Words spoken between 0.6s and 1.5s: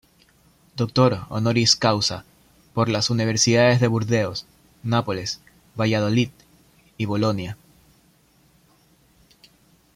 Doctor